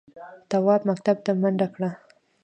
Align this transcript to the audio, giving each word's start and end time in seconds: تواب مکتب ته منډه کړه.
تواب 0.51 0.81
مکتب 0.89 1.17
ته 1.25 1.31
منډه 1.41 1.67
کړه. 1.73 1.89